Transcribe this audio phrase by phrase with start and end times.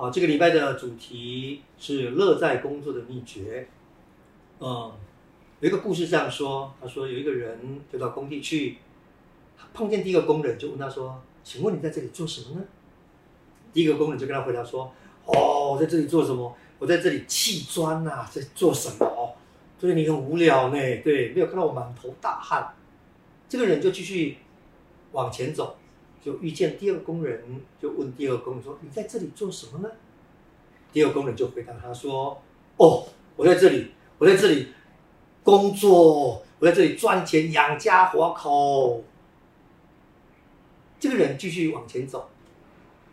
[0.00, 3.68] 好，这个礼拜的主题是乐在工作的秘诀。
[4.58, 4.90] 嗯，
[5.60, 8.78] 有一个故事这样说，他说有一个人就到工地去，
[9.74, 12.64] 碰见第一个工人，就问他说：“请问你在这里做什么呢？”
[13.74, 14.90] 第一个工人就跟他回答说
[15.26, 16.56] ：“哦，我在这里做什么？
[16.78, 19.36] 我在这里砌砖呐，在做什么？
[19.78, 22.74] 对你很无聊呢，对，没有看到我满头大汗。”
[23.50, 24.38] 这个人就继续
[25.12, 25.76] 往前走，
[26.20, 29.90] 就遇见第二个工人，就问第二个工人说：“你在这里做什么呢？”
[30.92, 32.42] 第二个工人就回答他说
[32.76, 34.68] ：“哦，我在这里。”我在这里
[35.42, 39.02] 工作，我在这里赚钱养家活口。
[40.98, 42.28] 这个人继续往前走，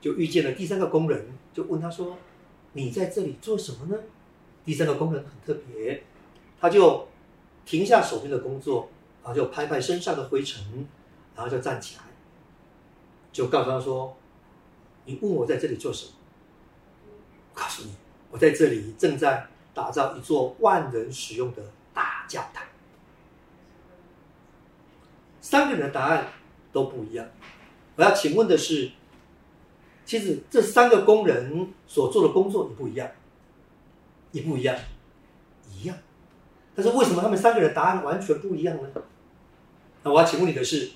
[0.01, 2.17] 就遇见了第三个工人，就问他说
[2.75, 3.97] ：“你在这里做什么呢？”
[4.65, 6.03] 第三个工人很特别，
[6.59, 7.07] 他就
[7.65, 8.89] 停下手边的工作，
[9.23, 10.85] 然后就拍拍身上的灰尘，
[11.37, 12.03] 然后就站起来，
[13.37, 14.17] 就告诉他说
[15.05, 16.11] ：“你问我在这里做什么？
[17.53, 17.95] 我告诉你，
[18.31, 19.47] 我在这里正在。”
[19.77, 21.61] 打造一座万人使用的
[21.93, 22.65] 大教堂。
[25.39, 26.29] 三个人的答案
[26.73, 27.23] 都不一样。
[27.95, 28.89] 我要请问的是，
[30.03, 33.07] 其实这三个工人所做的工作也不一样，
[34.31, 34.75] 也不一样，
[35.71, 35.95] 一样。
[36.73, 38.89] 但是为什么他们三个人答案完全不一样呢？
[40.01, 40.89] 那我要请问你的是，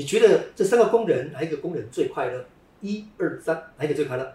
[0.00, 2.46] 你觉得这三个工人哪一个工人最快乐？
[2.80, 4.34] 一二三，哪一个最快乐？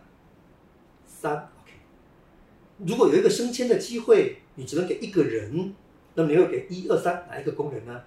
[1.07, 1.33] 三。
[1.33, 1.71] OK
[2.85, 5.73] 如果有一个升迁的机会，你只能给一个人，
[6.13, 8.03] 那么你会给一二三哪一个工人呢？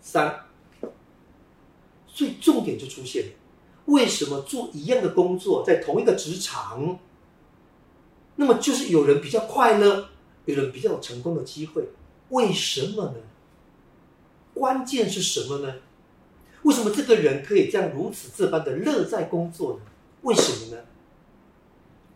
[0.00, 0.46] 三。
[2.06, 3.32] 所以重点就出现了：
[3.84, 6.98] 为什么做一样的工作，在同一个职场，
[8.36, 10.08] 那么就是有人比较快乐，
[10.46, 11.90] 有人比较有成功的机会？
[12.30, 13.16] 为什么呢？
[14.54, 15.74] 关键是什么呢？
[16.62, 19.80] 为什么这个人可以这样如此这般的乐在工作呢？
[20.22, 20.82] 为什么呢？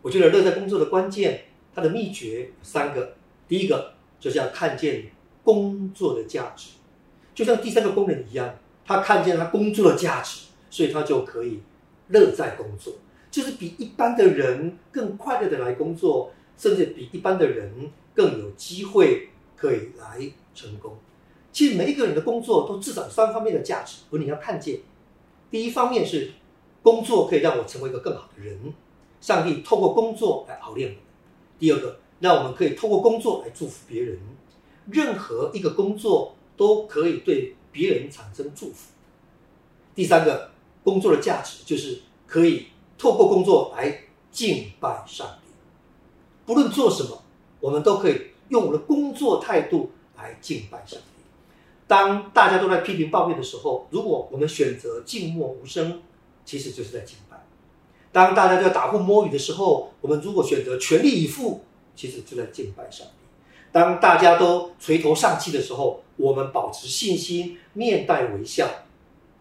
[0.01, 3.15] 我觉得乐在工作的关键，它的秘诀三个。
[3.47, 5.11] 第一个就是要看见
[5.43, 6.71] 工作的价值，
[7.35, 8.55] 就像第三个工人一样，
[8.85, 11.61] 他看见他工作的价值，所以他就可以
[12.07, 12.93] 乐在工作，
[13.29, 20.97] 就是比一般的人更快乐的来工作，甚至比一般的人更有机会可以来成功。
[21.53, 24.79] 其实每一个人的工作都至少三方面的价值，而你要看见。
[25.51, 26.31] 第一方面是
[26.81, 28.73] 工作可以让我成为一个更好的人。
[29.21, 31.03] 上帝透过工作来熬练我们。
[31.59, 34.19] 第二个，让我们可以透过工作来祝福别人。
[34.91, 38.91] 任何一个工作都可以对别人产生祝福。
[39.95, 40.49] 第三个，
[40.83, 42.65] 工作的价值就是可以
[42.97, 43.95] 透过工作来
[44.31, 45.51] 敬拜上帝。
[46.45, 47.23] 不论做什么，
[47.61, 48.19] 我们都可以
[48.49, 51.12] 用我们的工作态度来敬拜上帝。
[51.87, 56.01] 当大家都在批评抱怨的时候，如果我们选择静默无声，
[56.45, 57.45] 其实就是在敬拜。
[58.11, 61.61] 当大家都在打呼摸鱼的时候，我们如果选择全力以赴，
[61.95, 63.13] 其实就在敬拜上帝；
[63.71, 68.67] 当大家都垂头丧气的时候，我们保持信心，面带微笑，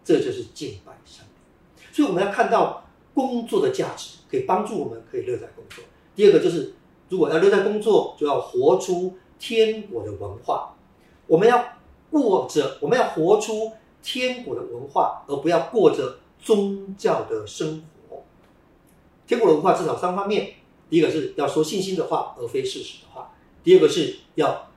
[0.05, 1.25] 这就是敬拜上
[1.77, 1.83] 帝。
[1.93, 5.85] 所以我们要看到工作的价值，可以帮助我们可以乐在工作。
[6.17, 6.75] 第二个就是，
[7.09, 10.75] 如果要乐在工作，就要活出天国的文化。
[11.27, 11.63] 我们要
[12.13, 18.23] 过着，我们要活出天国的文化，而不要过着宗教的生活。
[19.27, 20.57] 天国的文化至少三方面：
[20.91, 23.33] 第一个是要说信心的话，而非事实的话；
[23.65, 24.69] 第二个是要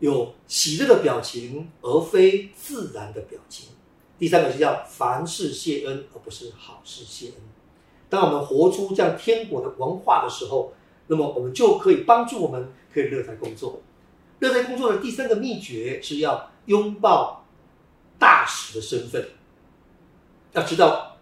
[0.00, 3.70] 有喜乐的表情，而非自然的表情；
[4.18, 7.34] 第三个是要凡事谢恩，而不是好事谢恩。
[8.10, 10.72] 当我们活出这样天国的文化的时候，
[11.06, 13.80] 那么我们就可以帮助我们可以乐在工作。
[14.40, 17.44] 乐在工作的第三个秘诀是要拥抱
[18.18, 19.28] 大使的身份。
[20.52, 21.12] 要知道。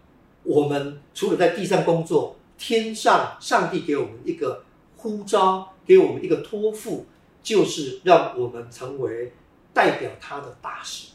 [0.47, 4.63] 我们除了在地上工作，天上上帝给我们一个
[4.95, 7.07] 呼召，给我们一个托付，
[7.41, 9.33] 就是让我们成为
[9.73, 11.13] 代表他的大使。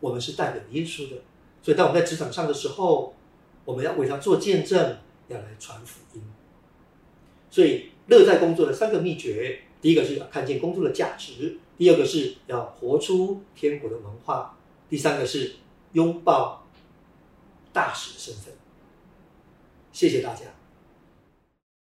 [0.00, 1.18] 我们是代表耶稣的，
[1.62, 3.14] 所以当我们在职场上的时候，
[3.64, 4.96] 我们要为他做见证，
[5.28, 6.22] 要来传福音。
[7.48, 14.56] 所以乐在工作的三个秘诀：第一个是要看见工作的价值；第二个是要活出天国的文化；
[14.88, 15.56] 第三个是
[15.92, 16.64] 拥抱。
[17.70, 18.52] 大使的身份，
[19.92, 20.46] 谢谢大家。